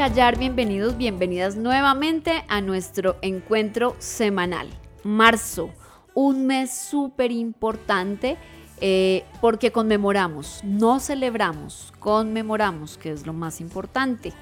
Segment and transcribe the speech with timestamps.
[0.00, 4.66] callar, bienvenidos, bienvenidas nuevamente a nuestro encuentro semanal.
[5.04, 5.68] Marzo,
[6.14, 8.38] un mes súper importante
[8.80, 14.32] eh, porque conmemoramos, no celebramos, conmemoramos, que es lo más importante.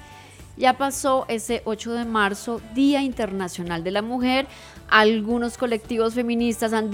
[0.59, 4.45] Ya pasó ese 8 de marzo, Día Internacional de la Mujer.
[4.89, 6.91] Algunos colectivos feministas han,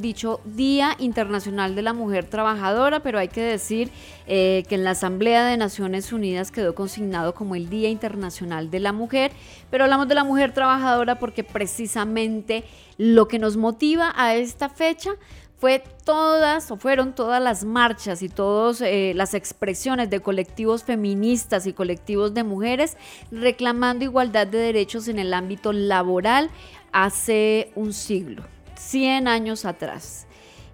[0.00, 3.92] dicho Día Internacional de la Mujer Trabajadora, pero hay que decir
[4.26, 8.80] eh, que en la Asamblea de Naciones Unidas quedó consignado como el Día Internacional de
[8.80, 9.30] la Mujer,
[9.70, 12.64] pero hablamos de la mujer trabajadora porque precisamente
[12.98, 15.12] lo que nos motiva a esta fecha
[16.78, 22.44] fueron todas las marchas y todas eh, las expresiones de colectivos feministas y colectivos de
[22.44, 22.96] mujeres
[23.30, 26.50] reclamando igualdad de derechos en el ámbito laboral
[26.92, 28.42] hace un siglo,
[28.76, 30.26] 100 años atrás.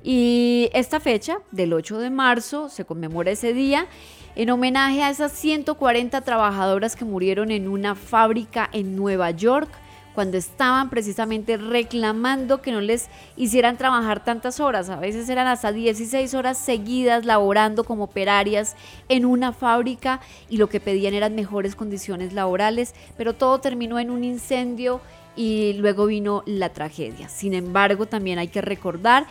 [0.02, 3.86] Y esta fecha, del 8 de marzo, se conmemora ese día
[4.34, 9.70] en homenaje a esas 140 trabajadoras que murieron en una fábrica en Nueva York
[10.14, 14.90] cuando estaban precisamente reclamando que no les hicieran trabajar tantas horas.
[14.90, 18.76] A veces eran hasta 16 horas seguidas laborando como operarias
[19.08, 24.10] en una fábrica y lo que pedían eran mejores condiciones laborales, pero todo terminó en
[24.10, 25.00] un incendio
[25.36, 27.28] y luego vino la tragedia.
[27.28, 29.26] Sin embargo, también hay que recordar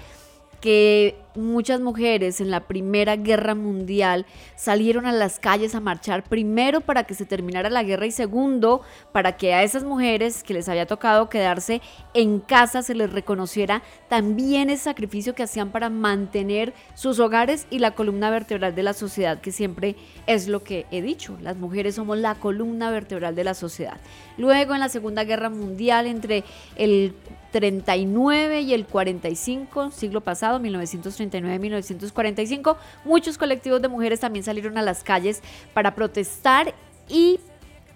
[0.61, 6.81] que muchas mujeres en la Primera Guerra Mundial salieron a las calles a marchar primero
[6.81, 10.69] para que se terminara la guerra y segundo para que a esas mujeres que les
[10.69, 11.81] había tocado quedarse
[12.13, 17.80] en casa se les reconociera también el sacrificio que hacían para mantener sus hogares y
[17.80, 19.95] la columna vertebral de la sociedad, que siempre
[20.27, 23.98] es lo que he dicho, las mujeres somos la columna vertebral de la sociedad.
[24.37, 26.43] Luego en la Segunda Guerra Mundial entre
[26.75, 27.14] el
[27.52, 30.59] 39 y el 45, siglo pasado,
[31.30, 35.42] 1939-1945, muchos colectivos de mujeres también salieron a las calles
[35.73, 36.73] para protestar
[37.08, 37.40] y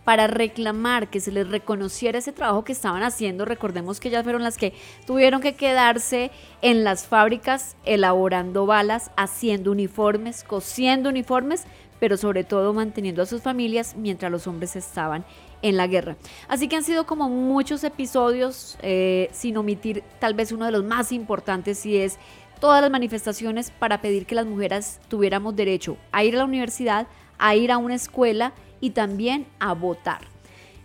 [0.03, 3.45] para reclamar que se les reconociera ese trabajo que estaban haciendo.
[3.45, 4.73] Recordemos que ellas fueron las que
[5.05, 11.65] tuvieron que quedarse en las fábricas elaborando balas, haciendo uniformes, cosiendo uniformes,
[11.99, 15.23] pero sobre todo manteniendo a sus familias mientras los hombres estaban
[15.61, 16.17] en la guerra.
[16.49, 20.83] Así que han sido como muchos episodios, eh, sin omitir tal vez uno de los
[20.83, 22.19] más importantes y es
[22.63, 27.07] todas las manifestaciones para pedir que las mujeres tuviéramos derecho a ir a la universidad,
[27.37, 30.21] a ir a una escuela y también a votar.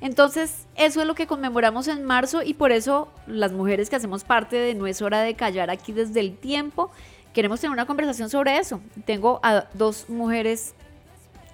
[0.00, 4.24] Entonces, eso es lo que conmemoramos en marzo y por eso las mujeres que hacemos
[4.24, 6.90] parte de No es hora de callar aquí desde el tiempo,
[7.32, 8.80] queremos tener una conversación sobre eso.
[9.06, 10.74] Tengo a dos mujeres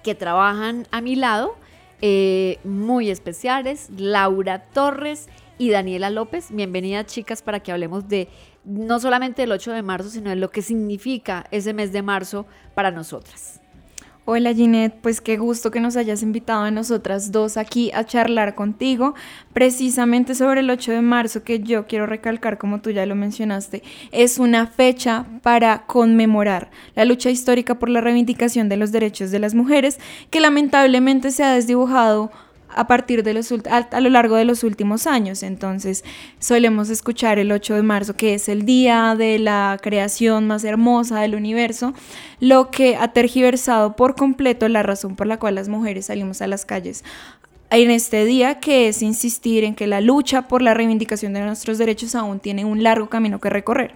[0.03, 1.55] que trabajan a mi lado
[2.01, 5.27] eh, muy especiales, Laura Torres
[5.59, 6.47] y Daniela López.
[6.49, 8.27] Bienvenidas chicas para que hablemos de
[8.65, 12.45] no solamente del 8 de marzo, sino de lo que significa ese mes de marzo
[12.73, 13.61] para nosotras.
[14.27, 18.55] Hola Ginette, pues qué gusto que nos hayas invitado a nosotras dos aquí a charlar
[18.55, 19.13] contigo,
[19.53, 23.83] precisamente sobre el 8 de marzo, que yo quiero recalcar, como tú ya lo mencionaste,
[24.11, 29.37] es una fecha para conmemorar la lucha histórica por la reivindicación de los derechos de
[29.37, 29.99] las mujeres,
[30.31, 32.31] que lamentablemente se ha desdibujado
[32.75, 35.43] a partir de los a, lo largo de los últimos años.
[35.43, 36.03] Entonces,
[36.39, 41.21] solemos escuchar el 8 de marzo, que es el día de la creación más hermosa
[41.21, 41.93] del universo,
[42.39, 46.47] lo que ha tergiversado por completo la razón por la cual las mujeres salimos a
[46.47, 47.03] las calles
[47.71, 51.77] en este día, que es insistir en que la lucha por la reivindicación de nuestros
[51.77, 53.95] derechos aún tiene un largo camino que recorrer.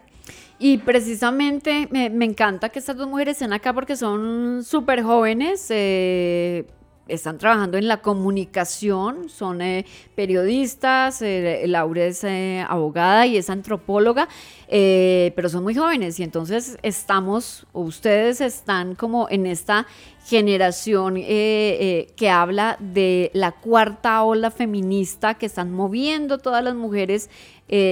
[0.58, 5.68] Y precisamente me, encanta que estas dos mujeres estén acá porque son súper jóvenes.
[5.70, 6.66] Eh,
[7.10, 9.86] están trabajando en la comunicación, son eh,
[10.16, 14.28] periodistas, eh, Laura es eh, abogada y es antropóloga,
[14.70, 19.88] pero son muy jóvenes y entonces estamos, ustedes están como en esta
[20.26, 27.32] generación que habla de la cuarta ola feminista que están moviendo todas las mujeres,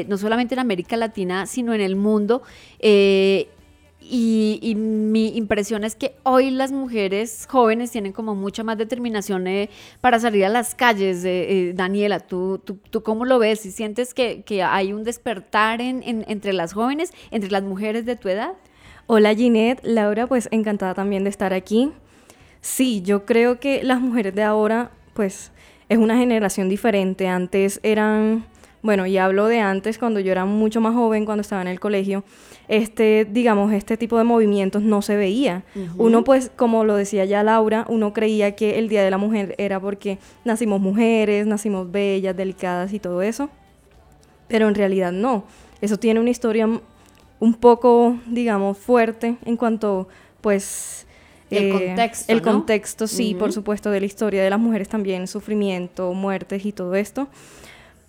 [0.07, 2.43] no solamente en América Latina, sino en el mundo.
[4.09, 9.69] Y, mi impresión es que hoy las mujeres jóvenes tienen como mucha más determinación eh,
[10.01, 11.23] para salir a las calles.
[11.25, 13.65] Eh, Daniela, ¿tú, tú, cómo lo ves?
[13.65, 18.29] ¿Y sientes que, hay un despertar en, entre las jóvenes, entre las mujeres de tu
[18.29, 18.53] edad?
[19.07, 21.91] Hola Ginette, Laura, pues encantada también de estar aquí.
[22.61, 25.51] Sí, yo creo que las mujeres de ahora, pues
[25.89, 27.27] es una generación diferente.
[27.27, 28.45] Antes eran
[28.81, 31.79] bueno, y hablo de antes, cuando yo era mucho más joven, cuando estaba en el
[31.79, 32.23] colegio,
[32.67, 35.63] este, digamos, este tipo de movimientos no se veía.
[35.97, 39.55] Uno, pues, como lo decía ya Laura, uno creía que el Día de la Mujer
[39.57, 43.49] era porque nacimos mujeres, nacimos bellas, delicadas y todo eso,
[44.47, 45.43] pero en realidad no.
[45.81, 46.67] Eso tiene una historia
[47.39, 50.07] un poco, digamos, fuerte en cuanto,
[50.41, 51.05] pues,
[51.49, 52.51] El Eh, contexto, El ¿no?
[52.51, 56.93] contexto, sí, por supuesto, de la historia de las mujeres también, sufrimiento, muertes y todo
[56.95, 57.27] esto.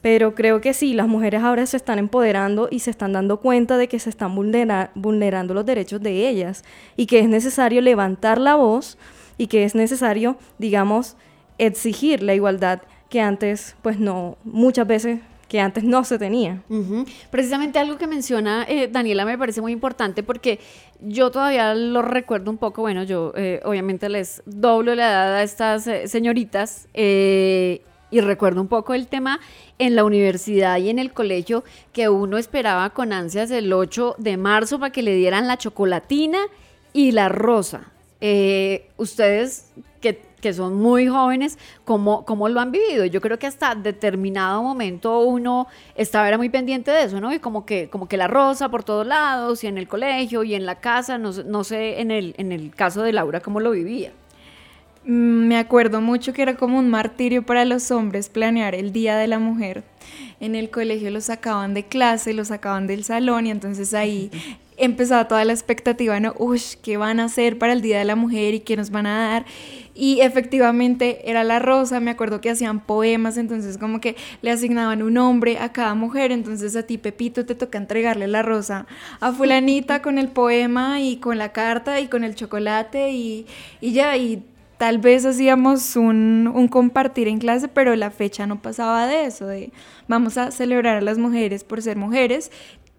[0.01, 3.77] Pero creo que sí, las mujeres ahora se están empoderando y se están dando cuenta
[3.77, 6.63] de que se están vulnera- vulnerando los derechos de ellas
[6.97, 8.97] y que es necesario levantar la voz
[9.39, 11.17] y que es necesario, digamos,
[11.59, 16.63] exigir la igualdad que antes, pues no, muchas veces que antes no se tenía.
[17.31, 20.61] Precisamente algo que menciona eh, Daniela me parece muy importante porque
[21.01, 25.43] yo todavía lo recuerdo un poco, bueno, yo eh, obviamente les doblo la edad a
[25.43, 29.41] estas eh, señoritas eh, y recuerdo un poco el tema
[29.79, 34.37] en la universidad y en el colegio que uno esperaba con ansias el 8 de
[34.37, 36.39] marzo para que le dieran la chocolatina
[36.93, 37.93] y la rosa.
[38.21, 39.71] Eh, ustedes
[40.01, 43.05] que, que son muy jóvenes, ¿cómo, ¿cómo lo han vivido?
[43.05, 47.33] Yo creo que hasta determinado momento uno estaba era muy pendiente de eso, ¿no?
[47.33, 50.55] Y como que, como que la rosa por todos lados, y en el colegio, y
[50.55, 53.71] en la casa, no, no sé en el, en el caso de Laura cómo lo
[53.71, 54.13] vivía.
[55.09, 59.17] Mm, Me acuerdo mucho que era como un martirio para los hombres planear el Día
[59.17, 59.83] de la Mujer.
[60.39, 64.31] En el colegio los sacaban de clase, los sacaban del salón y entonces ahí
[64.77, 66.35] empezaba toda la expectativa, ¿no?
[66.39, 69.07] Uy, ¿qué van a hacer para el Día de la Mujer y qué nos van
[69.07, 69.47] a dar?
[69.95, 75.03] Y efectivamente era la rosa, me acuerdo que hacían poemas, entonces como que le asignaban
[75.03, 78.87] un nombre a cada mujer, entonces a ti Pepito te toca entregarle la rosa
[79.21, 83.47] a fulanita con el poema y con la carta y con el chocolate y,
[83.81, 84.45] y ya, y
[84.79, 89.47] tal vez hacíamos un, un compartir en clase, pero la fecha no pasaba de eso,
[89.47, 89.73] de
[90.07, 92.51] vamos a celebrar a las mujeres por ser mujeres.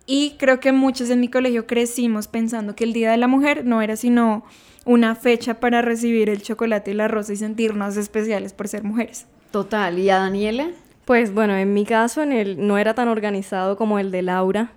[0.06, 3.64] Y creo que muchos en mi colegio crecimos pensando que el Día de la Mujer
[3.66, 4.44] no era sino
[4.86, 9.28] una fecha para recibir el chocolate y la rosa y sentirnos especiales por ser mujeres.
[9.52, 10.70] Total, ¿y a Daniela?
[11.06, 14.72] Pues bueno, en mi caso en el, no era tan organizado como el de Laura,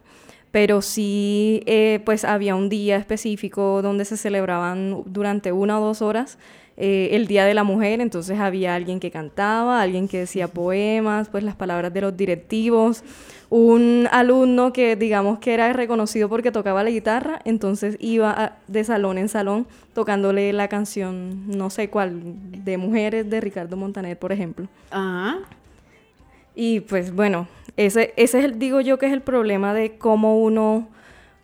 [0.50, 6.02] pero sí eh, pues había un día específico donde se celebraban durante una o dos
[6.02, 6.38] horas
[6.84, 11.28] eh, el Día de la Mujer, entonces había alguien que cantaba, alguien que decía poemas,
[11.28, 13.04] pues las palabras de los directivos,
[13.50, 18.82] un alumno que digamos que era reconocido porque tocaba la guitarra, entonces iba a- de
[18.82, 22.20] salón en salón tocándole la canción, no sé cuál,
[22.64, 24.66] de Mujeres de Ricardo Montaner, por ejemplo.
[24.90, 25.36] Ah,
[26.54, 27.46] Y pues bueno,
[27.76, 30.88] ese, ese es el, digo yo que es el problema de cómo uno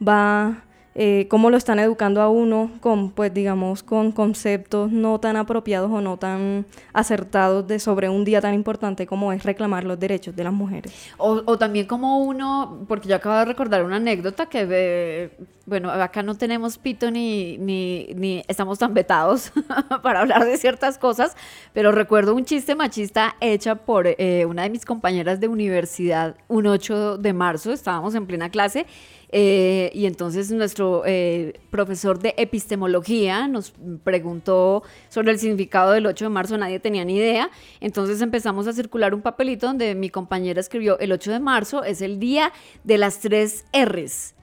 [0.07, 0.65] va,
[1.01, 5.93] eh, cómo lo están educando a uno con, pues digamos, con conceptos no tan apropiados
[5.93, 10.35] o no tan acertados de sobre un día tan importante como es reclamar los derechos
[10.35, 10.93] de las mujeres.
[11.17, 15.31] O, o también como uno, porque yo acabo de recordar una anécdota que,
[15.67, 19.53] bueno, acá no tenemos pito ni, ni, ni estamos tan vetados
[20.03, 21.37] para hablar de ciertas cosas,
[21.73, 26.67] pero recuerdo un chiste machista hecha por eh, una de mis compañeras de universidad un
[26.67, 28.85] 8 de marzo, estábamos en plena clase.
[29.31, 36.27] Eh, y entonces nuestro eh, profesor de epistemología nos preguntó sobre el significado del 8
[36.27, 37.51] de marzo, nadie tenía ni idea.
[37.81, 42.01] Entonces empezamos a circular un papelito donde mi compañera escribió, el 8 de marzo es
[42.01, 42.53] el día
[42.85, 44.35] de las tres R's,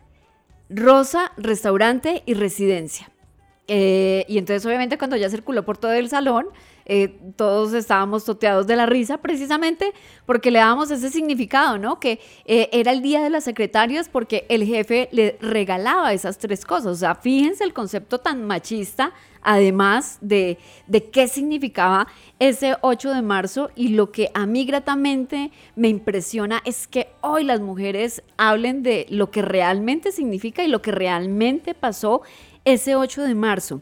[0.69, 3.09] rosa, restaurante y residencia.
[3.67, 6.45] Eh, y entonces obviamente cuando ya circuló por todo el salón,
[6.85, 9.91] eh, todos estábamos toteados de la risa precisamente
[10.25, 11.99] porque le dábamos ese significado, ¿no?
[11.99, 16.63] Que eh, era el día de las secretarias porque el jefe le regalaba esas tres
[16.63, 16.87] cosas.
[16.87, 22.07] O sea, fíjense el concepto tan machista, además de, de qué significaba
[22.39, 27.43] ese 8 de marzo y lo que a mí gratamente me impresiona es que hoy
[27.43, 32.21] las mujeres hablen de lo que realmente significa y lo que realmente pasó
[32.63, 33.81] ese 8 de marzo.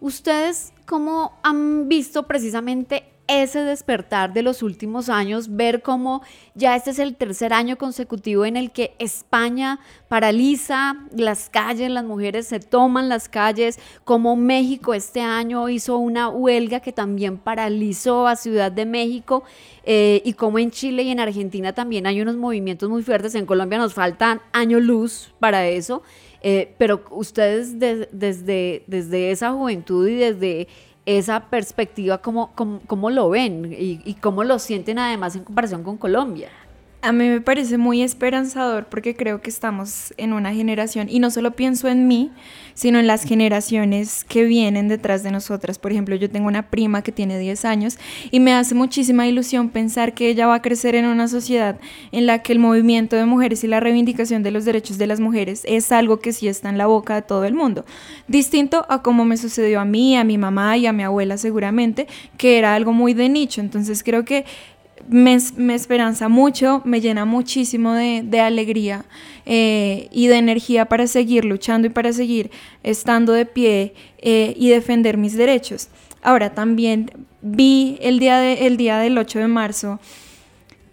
[0.00, 6.22] ¿Ustedes cómo han visto precisamente ese despertar de los últimos años, ver cómo
[6.54, 12.04] ya este es el tercer año consecutivo en el que España paraliza las calles, las
[12.04, 18.26] mujeres se toman las calles, como México este año hizo una huelga que también paralizó
[18.26, 19.44] a Ciudad de México
[19.84, 23.46] eh, y como en Chile y en Argentina también hay unos movimientos muy fuertes, en
[23.46, 26.02] Colombia nos faltan año luz para eso.
[26.46, 30.68] Eh, pero ustedes de- desde, desde esa juventud y desde
[31.06, 35.82] esa perspectiva, ¿cómo, cómo, cómo lo ven y, y cómo lo sienten además en comparación
[35.82, 36.50] con Colombia?
[37.04, 41.30] A mí me parece muy esperanzador porque creo que estamos en una generación, y no
[41.30, 42.30] solo pienso en mí,
[42.72, 45.78] sino en las generaciones que vienen detrás de nosotras.
[45.78, 47.98] Por ejemplo, yo tengo una prima que tiene 10 años
[48.30, 51.78] y me hace muchísima ilusión pensar que ella va a crecer en una sociedad
[52.10, 55.20] en la que el movimiento de mujeres y la reivindicación de los derechos de las
[55.20, 57.84] mujeres es algo que sí está en la boca de todo el mundo.
[58.28, 62.06] Distinto a como me sucedió a mí, a mi mamá y a mi abuela seguramente,
[62.38, 63.60] que era algo muy de nicho.
[63.60, 64.46] Entonces creo que
[65.08, 65.34] me,
[65.74, 69.04] esperanza mucho, me llena muchísimo de, alegría
[69.46, 72.50] eh, y de energía para seguir luchando y para seguir
[72.82, 75.88] estando de pie eh, y defender mis derechos.
[76.22, 77.10] Ahora también
[77.42, 80.00] vi el día, de, el día del 8 de marzo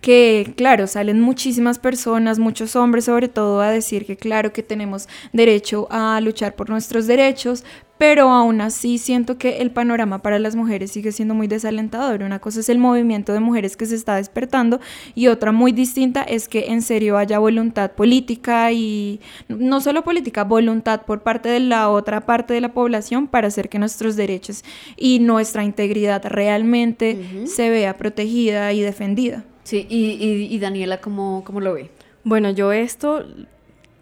[0.01, 5.07] que, claro, salen muchísimas personas, muchos hombres sobre todo, a decir que, claro, que tenemos
[5.31, 7.63] derecho a luchar por nuestros derechos,
[7.99, 12.23] pero aún así siento que el panorama para las mujeres sigue siendo muy desalentador.
[12.23, 14.79] Una cosa es el movimiento de mujeres que se está despertando
[15.13, 20.43] y otra muy distinta es que en serio haya voluntad política y no solo política,
[20.43, 24.63] voluntad por parte de la otra parte de la población para hacer que nuestros derechos
[24.97, 29.45] y nuestra integridad realmente se vea protegida y defendida.
[29.63, 31.89] Sí, y, Daniela, ¿cómo, ¿cómo lo ve?
[32.23, 33.25] Bueno, yo esto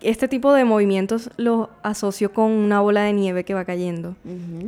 [0.01, 4.15] este tipo de movimientos los asocio con una bola de nieve que va cayendo.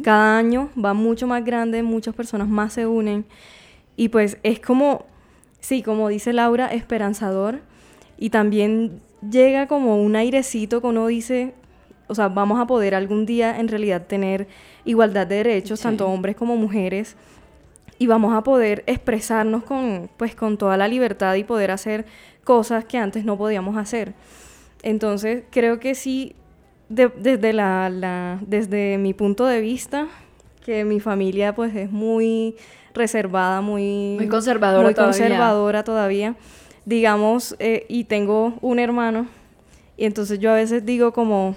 [0.04, 3.26] Cada año va mucho más grande, muchas personas más se unen
[3.96, 5.06] y pues es como,
[5.60, 7.60] sí, como dice Laura, esperanzador
[8.18, 11.54] y también llega como un airecito que uno dice,
[12.08, 14.48] o sea, vamos a poder algún día en realidad tener
[14.86, 17.16] igualdad de derechos, tanto hombres como mujeres
[18.02, 22.08] y vamos a poder expresarnos con, pues, con toda la libertad y poder hacer
[22.44, 24.16] cosas que antes no podíamos hacer.
[24.82, 26.34] Entonces, creo que sí,
[26.90, 30.08] desde, la, desde mi punto de vista,
[30.66, 32.56] que mi familia pues es muy
[32.96, 35.20] reservada, muy, muy conservadora, muy todavía.
[35.20, 36.36] conservadora todavía,
[36.86, 39.28] digamos, eh, y tengo un hermano,
[39.96, 41.56] y entonces yo a veces digo como,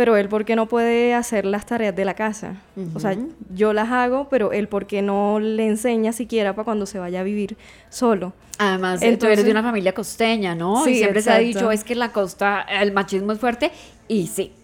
[0.00, 2.54] pero él por qué no puede hacer las tareas de la casa.
[2.94, 3.14] O sea,
[3.54, 7.20] yo las hago, pero él por qué no le enseña siquiera para cuando se vaya
[7.20, 7.58] a vivir
[7.90, 8.32] solo.
[8.56, 10.82] Además, tú eres de una familia costeña, ¿no?
[10.84, 13.72] Sí, y siempre se ha dicho, es que la costa, el machismo es fuerte,
[14.08, 14.54] y sí.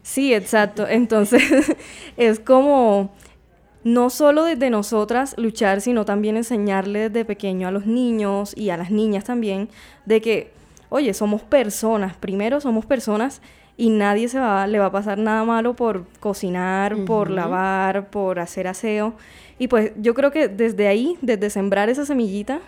[0.00, 0.86] Sí, exacto.
[0.88, 1.42] Entonces,
[2.16, 3.12] es como
[3.84, 8.78] no solo desde nosotras luchar, sino también enseñarle desde pequeño a los niños y a
[8.78, 9.68] las niñas también,
[10.06, 10.52] de que,
[10.88, 13.42] oye, somos personas, primero somos personas
[13.76, 18.38] y nadie se va, le va a pasar nada malo por cocinar, por lavar, por
[18.38, 19.14] hacer aseo.
[19.58, 22.60] Y pues yo creo que desde ahí, desde sembrar esa semillita,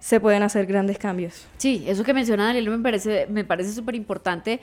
[0.00, 1.46] se pueden hacer grandes cambios.
[1.56, 4.60] Sí, eso que menciona Daniel me parece me parece súper importante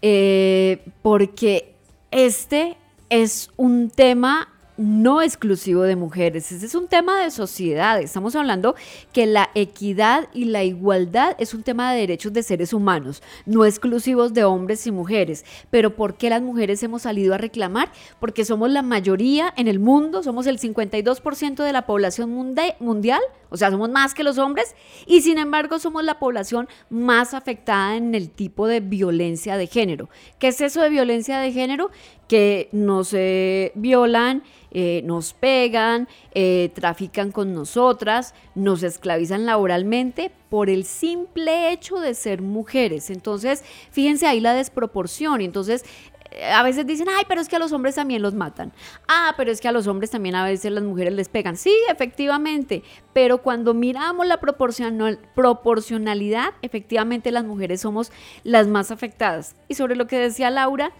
[0.00, 1.74] eh, porque
[2.10, 2.76] este
[3.10, 4.48] es un tema
[4.78, 8.00] no exclusivo de mujeres, ese es un tema de sociedad.
[8.00, 8.76] Estamos hablando
[9.12, 13.64] que la equidad y la igualdad es un tema de derechos de seres humanos, no
[13.64, 15.44] exclusivos de hombres y mujeres.
[15.70, 17.90] Pero ¿por qué las mujeres hemos salido a reclamar?
[18.20, 23.20] Porque somos la mayoría en el mundo, somos el 52% de la población mundial,
[23.50, 27.96] o sea, somos más que los hombres, y sin embargo somos la población más afectada
[27.96, 30.08] en el tipo de violencia de género.
[30.38, 31.90] ¿Qué es eso de violencia de género?
[32.28, 40.70] Que nos eh, violan eh, nos pegan, eh, trafican con nosotras, nos esclavizan laboralmente por
[40.70, 43.10] el simple hecho de ser mujeres.
[43.10, 45.40] Entonces, fíjense ahí la desproporción.
[45.40, 45.84] Entonces,
[46.30, 48.72] eh, a veces dicen, ay, pero es que a los hombres también los matan.
[49.06, 51.56] Ah, pero es que a los hombres también a veces las mujeres les pegan.
[51.56, 52.82] Sí, efectivamente,
[53.12, 58.12] pero cuando miramos la proporcionalidad, efectivamente las mujeres somos
[58.44, 59.54] las más afectadas.
[59.68, 60.92] Y sobre lo que decía Laura,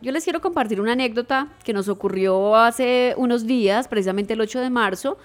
[0.00, 4.60] yo les quiero compartir una anécdota que nos ocurrió hace unos días, precisamente el 8
[4.60, 5.18] de marzo.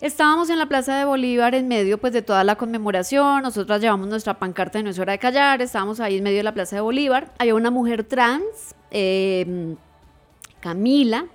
[0.00, 4.06] Estábamos en la Plaza de Bolívar en medio pues de toda la conmemoración, nosotras llevamos
[4.08, 6.82] nuestra pancarta de es hora de callar, estábamos ahí en medio de la Plaza de
[6.82, 9.76] Bolívar, había una mujer trans, em,
[10.60, 11.26] Camila,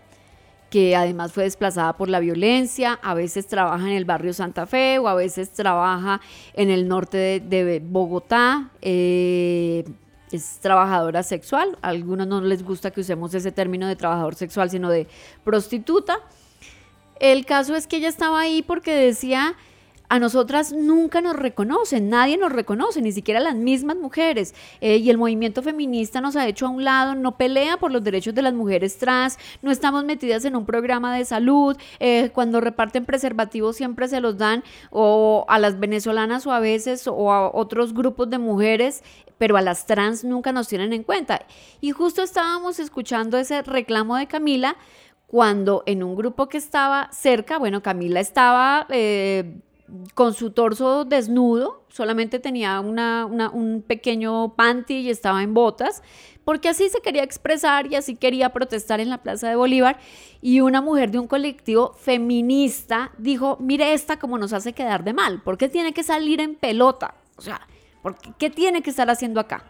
[0.69, 4.99] que además fue desplazada por la violencia, a veces trabaja en el barrio Santa Fe
[4.99, 6.21] o a veces trabaja
[6.53, 8.69] en el norte de, de Bogotá.
[8.81, 9.83] Eh,
[10.35, 11.77] es trabajadora sexual.
[11.81, 15.07] A algunos no les gusta que usemos ese término de trabajador sexual, sino de
[15.43, 16.19] prostituta.
[17.19, 19.55] El caso es que ella estaba ahí porque decía
[20.11, 24.53] a nosotras nunca nos reconocen, nadie nos reconoce, ni siquiera las mismas mujeres.
[24.81, 28.03] Eh, y el movimiento feminista nos ha hecho a un lado, no pelea por los
[28.03, 32.59] derechos de las mujeres trans, no estamos metidas en un programa de salud, eh, cuando
[32.59, 37.49] reparten preservativos siempre se los dan o a las venezolanas o a veces o a
[37.49, 39.03] otros grupos de mujeres,
[39.37, 41.45] pero a las trans nunca nos tienen en cuenta.
[41.79, 44.75] Y justo estábamos escuchando ese reclamo de Camila
[45.25, 48.87] cuando en un grupo que estaba cerca, bueno, Camila estaba...
[48.89, 49.61] Eh,
[50.13, 56.01] con su torso desnudo, solamente tenía un pequeño panty y estaba en botas,
[56.43, 59.99] porque así se quería expresar y así quería protestar en la Plaza de Bolívar.
[60.41, 65.13] Y una mujer de un colectivo feminista dijo, mire esta como nos hace quedar de
[65.13, 67.15] mal, ¿por qué tiene que salir en pelota?
[67.37, 67.67] O sea,
[68.37, 69.65] qué, tiene que estar haciendo acá?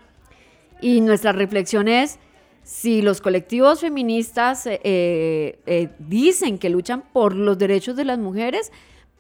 [0.82, 2.20] Y nuestra reflexión es,
[2.64, 8.72] si los colectivos feministas eh, eh, dicen que luchan por los derechos de las mujeres,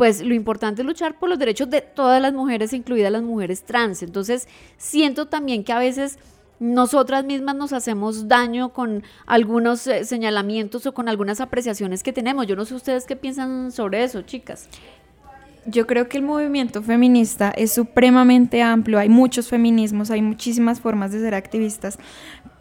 [0.01, 3.61] pues lo importante es luchar por los derechos de todas las mujeres, incluidas las mujeres
[3.61, 4.01] trans.
[4.01, 6.17] Entonces, siento también que a veces
[6.59, 12.47] nosotras mismas nos hacemos daño con algunos eh, señalamientos o con algunas apreciaciones que tenemos.
[12.47, 14.69] Yo no sé ustedes qué piensan sobre eso, chicas.
[15.67, 21.11] Yo creo que el movimiento feminista es supremamente amplio, hay muchos feminismos, hay muchísimas formas
[21.11, 21.99] de ser activistas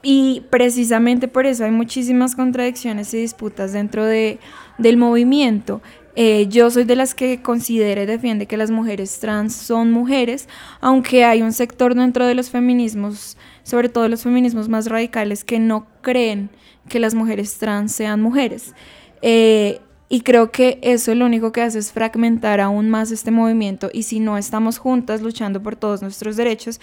[0.03, 4.39] y precisamente por eso hay muchísimas contradicciones y disputas dentro de,
[4.77, 5.81] del movimiento.
[6.17, 10.49] Eh, yo soy de las que considera y defiende que las mujeres trans son mujeres,
[10.81, 15.59] aunque hay un sector dentro de los feminismos, sobre todo los feminismos más radicales, que
[15.59, 16.51] no creen
[16.89, 18.75] que las mujeres trans sean mujeres.
[19.23, 23.91] Eh, y creo que eso lo único que hace es fragmentar aún más este movimiento
[23.93, 26.81] y si no estamos juntas luchando por todos nuestros derechos,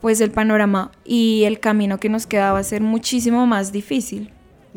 [0.00, 4.30] pues el panorama y el camino que nos queda va a ser muchísimo más difícil.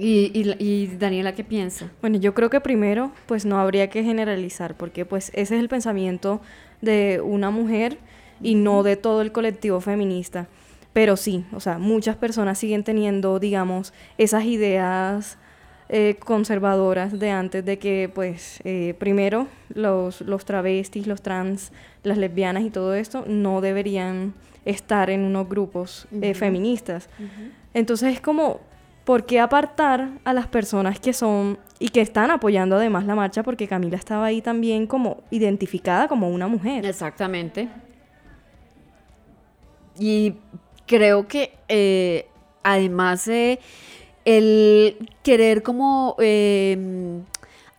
[0.03, 1.91] ¿Y, y, Daniela qué piensa?
[2.01, 5.69] Bueno, yo creo que primero pues no habría que generalizar porque pues ese es el
[5.69, 6.41] pensamiento
[6.81, 7.99] de una mujer
[8.41, 10.47] y no de todo el colectivo feminista.
[10.91, 15.37] Pero sí, o sea, muchas personas siguen teniendo, digamos, esas ideas
[15.87, 21.71] eh, conservadoras de antes de que, pues, eh, primero los, los travestis, los trans,
[22.03, 24.33] las lesbianas y todo esto no deberían
[24.65, 27.07] estar en unos grupos eh, feministas.
[27.73, 28.59] Entonces es como,
[29.05, 33.43] ¿por qué apartar a las personas que son y que están apoyando además la marcha?
[33.43, 36.85] Porque Camila estaba ahí también como identificada como una mujer.
[36.85, 37.67] Exactamente.
[39.97, 40.35] Y
[40.85, 41.53] creo que
[42.63, 43.29] además
[44.25, 47.23] el querer como em,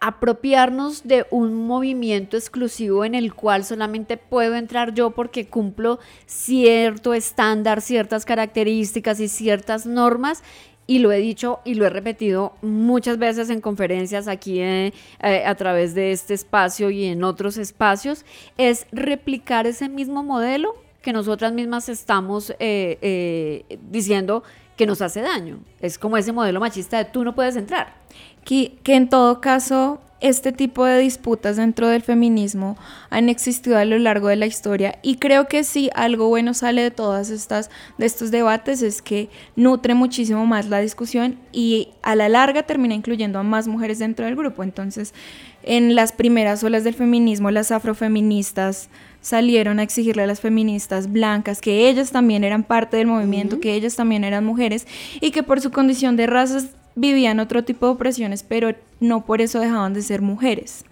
[0.00, 7.14] apropiarnos de un movimiento exclusivo en el cual solamente puedo entrar yo porque cumplo cierto
[7.14, 10.42] estándar, ciertas características y ciertas normas.
[10.87, 14.92] Y lo he dicho y lo he repetido muchas veces en conferencias aquí eh,
[15.23, 18.25] eh, a través de este espacio y en otros espacios,
[18.59, 24.42] es replicar ese mismo modelo que nosotras mismas estamos eh, diciendo
[24.77, 25.61] que nos hace daño.
[25.81, 27.95] Es como ese modelo machista de tú no puedes entrar.
[28.45, 32.76] Que, que en todo caso este tipo de disputas dentro del feminismo
[33.11, 36.82] han existido a lo largo de la historia y creo que sí algo bueno sale
[36.82, 42.14] de todas estas de estos debates es que nutre muchísimo más la discusión y a
[42.14, 44.62] la larga termina incluyendo a más mujeres dentro del grupo.
[44.62, 45.12] Entonces,
[45.62, 48.88] en las primeras olas del feminismo, las afrofeministas
[49.20, 53.74] salieron a exigirle a las feministas blancas que ellas también eran parte del movimiento, que
[53.74, 54.87] ellas también eran mujeres
[55.20, 59.40] y que por su condición de razas vivían otro tipo de opresiones, pero no por
[59.40, 60.85] eso dejaban de ser mujeres.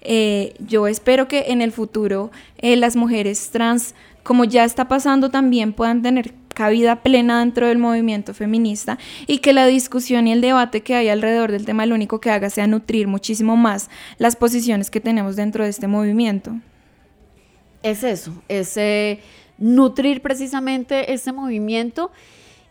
[0.00, 5.30] Eh, yo espero que en el futuro eh, las mujeres trans, como ya está pasando,
[5.30, 10.40] también puedan tener cabida plena dentro del movimiento feminista y que la discusión y el
[10.40, 14.36] debate que hay alrededor del tema lo único que haga sea nutrir muchísimo más las
[14.36, 16.58] posiciones que tenemos dentro de este movimiento
[17.82, 19.20] es eso, es eh,
[19.58, 22.10] nutrir precisamente ese movimiento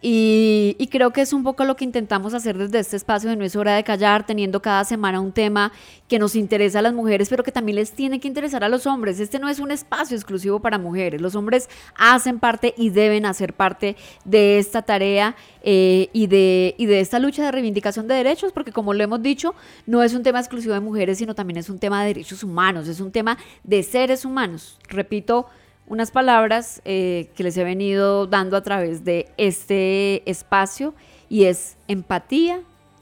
[0.07, 3.43] y, creo que es un poco lo que intentamos hacer desde este espacio de No
[3.43, 5.71] es hora de callar, teniendo cada semana un tema
[6.07, 8.85] que nos interesa a las mujeres, pero que también les tiene que interesar a los
[8.85, 9.19] hombres.
[9.19, 11.21] Este no es un espacio exclusivo para mujeres.
[11.21, 16.85] Los hombres hacen parte y deben hacer parte de esta tarea eh, y, de, y
[16.85, 19.55] de esta lucha de reivindicación de derechos, porque como lo hemos dicho,
[19.87, 22.87] no es un tema exclusivo de mujeres, sino también es un tema de derechos humanos,
[22.87, 24.77] es un tema de seres humanos.
[24.87, 25.47] Repito,
[25.87, 30.93] unas palabras eh, que les he venido dando a través de este espacio
[31.29, 32.61] y es empatía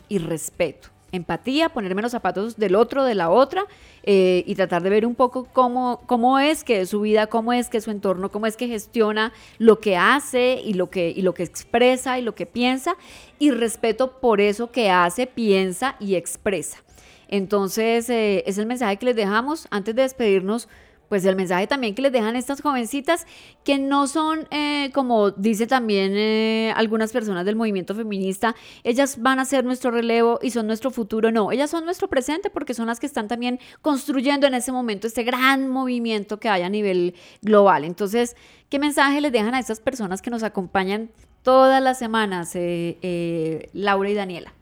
[0.10, 0.90] y respeto.
[1.12, 3.66] Empatía, ponerme los zapatos del otro, de la otra
[4.02, 7.54] eh, y tratar de ver un poco cómo, cómo es que es su vida, cómo
[7.54, 11.12] es que es su entorno, cómo es que gestiona lo que hace y lo que,
[11.16, 12.96] y lo que expresa y lo que piensa
[13.38, 16.84] y respeto por eso que hace, piensa y expresa.
[17.28, 20.68] Entonces, eh, es el mensaje que les dejamos antes de despedirnos
[21.10, 23.28] pues el mensaje también que les dejan estas jovencitas,
[23.64, 29.40] que no son, eh, como dice también eh, algunas personas del movimiento feminista, ellas van
[29.40, 32.88] a ser nuestro relevo y son nuestro futuro, no, ellas son nuestro presente porque son
[32.88, 37.16] las que están también construyendo en ese momento este gran movimiento que hay a nivel
[37.42, 37.84] global.
[37.84, 38.36] Entonces,
[38.70, 41.12] ¿qué mensaje les dejan a estas personas que nos acompañan
[41.44, 44.54] todas las semanas, eh, Laura y Daniela?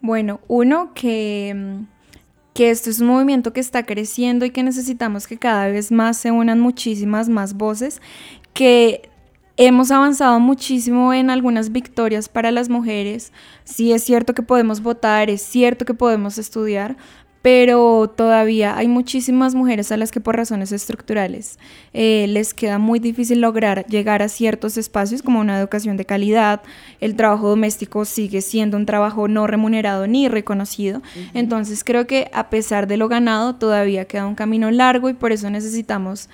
[0.00, 1.95] Bueno, uno que mm,
[2.56, 6.16] que esto es un movimiento que está creciendo y que necesitamos que cada vez más
[6.16, 8.00] se unan muchísimas más voces,
[8.54, 9.10] que
[9.58, 13.30] hemos avanzado muchísimo en algunas victorias para las mujeres.
[13.64, 16.96] Sí es cierto que podemos votar, es cierto que podemos estudiar,
[17.46, 21.60] pero todavía hay muchísimas mujeres a las que por razones estructurales
[21.92, 26.62] eh, les queda muy difícil lograr llegar a ciertos espacios como una educación de calidad,
[27.00, 31.02] el trabajo doméstico sigue siendo un trabajo no remunerado ni reconocido,
[31.34, 35.30] entonces creo que a pesar de lo ganado todavía queda un camino largo y por
[35.30, 36.28] eso necesitamos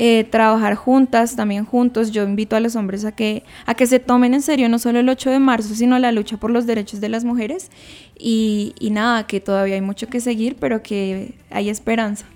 [0.00, 2.12] eh, trabajar juntas, también juntos.
[2.12, 5.00] Yo invito a los hombres a que, a que se tomen en serio no solo
[5.00, 7.70] el 8 de marzo, sino la lucha por los derechos de las mujeres.
[8.16, 12.26] Y, y nada, que todavía hay mucho que seguir, pero que hay esperanza.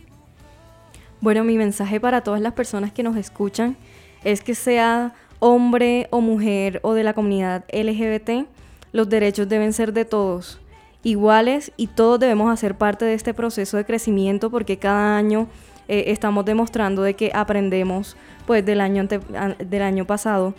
[1.20, 3.77] Bueno, mi mensaje para todas las personas que nos escuchan
[4.25, 8.46] es que sea hombre o mujer o de la comunidad LGBT,
[8.92, 10.61] los derechos deben ser de todos,
[11.05, 15.48] iguales y todos debemos hacer parte de este proceso de crecimiento porque cada año
[15.93, 20.55] eh, estamos demostrando de que aprendemos pues del año, del año pasado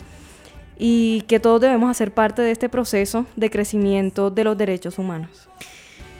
[0.78, 5.48] y que todos debemos hacer parte de este proceso de crecimiento de los derechos humanos.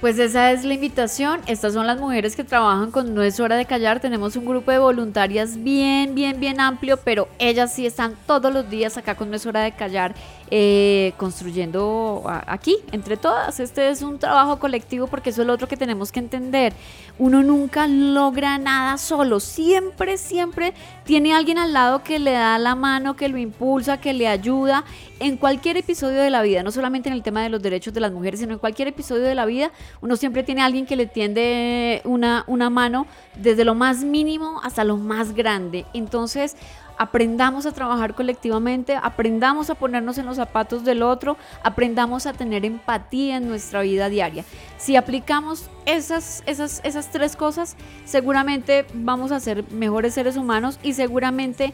[0.00, 1.40] Pues esa es la invitación.
[1.46, 4.00] Estas son las mujeres que trabajan con No es hora de callar.
[4.00, 8.68] Tenemos un grupo de voluntarias bien, bien, bien amplio, pero ellas sí están todos los
[8.68, 10.14] días acá con No es hora de callar,
[10.50, 13.61] eh, construyendo aquí, entre todas.
[13.61, 16.74] Este es un trabajo colectivo porque eso es lo otro que tenemos que entender.
[17.18, 19.40] Uno nunca logra nada solo.
[19.40, 24.12] Siempre, siempre tiene alguien al lado que le da la mano, que lo impulsa, que
[24.12, 24.85] le ayuda.
[25.20, 28.00] En cualquier episodio de la vida, no solamente en el tema de los derechos de
[28.00, 29.70] las mujeres, sino en cualquier episodio de la vida,
[30.02, 34.85] uno siempre tiene alguien que le tiende una, una mano desde lo más mínimo hasta
[34.85, 35.87] lo más grande.
[35.94, 36.57] Entonces,
[36.98, 42.64] aprendamos a trabajar colectivamente, aprendamos a ponernos en los zapatos del otro, aprendamos a tener
[42.64, 44.44] empatía en nuestra vida diaria.
[44.78, 50.94] Si aplicamos esas, esas, esas tres cosas, seguramente vamos a ser mejores seres humanos y
[50.94, 51.72] seguramente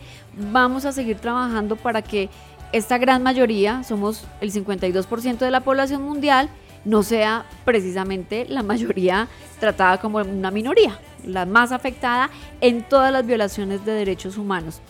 [0.53, 2.29] vamos a seguir trabajando para que
[2.73, 6.49] esta gran mayoría, somos el 52% de la población mundial,
[6.85, 9.29] no sea precisamente la mayoría
[9.59, 12.31] tratada como una minoría, la más afectada
[12.61, 14.81] en todas las violaciones de derechos humanos.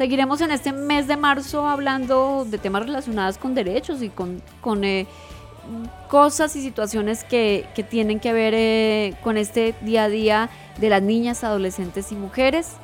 [0.00, 4.40] Seguiremos en este mes de marzo hablando de temas relacionados con derechos y con,
[4.82, 5.06] eh,
[6.08, 11.02] cosas y situaciones que, tienen que ver eh, con este día a día de las
[11.02, 12.76] niñas, adolescentes y mujeres.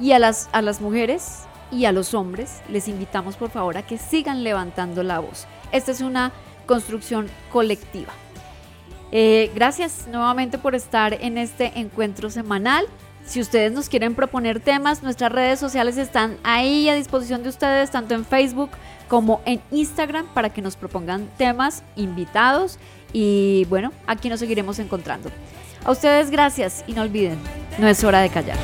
[0.00, 1.40] Y a las, a las mujeres
[1.72, 5.48] y a los hombres les invitamos por favor a que sigan levantando la voz.
[5.72, 6.30] Esta es una
[6.66, 8.12] construcción colectiva.
[9.10, 12.86] Eh, gracias nuevamente por estar en este encuentro semanal.
[13.30, 17.92] Si ustedes nos quieren proponer temas, nuestras redes sociales están ahí a disposición de ustedes,
[17.92, 18.70] tanto en Facebook
[19.06, 22.80] como en Instagram, para que nos propongan temas, invitados
[23.12, 25.30] y bueno, aquí nos seguiremos encontrando.
[25.84, 27.38] A ustedes gracias y no olviden,
[27.78, 28.58] no es hora de callar.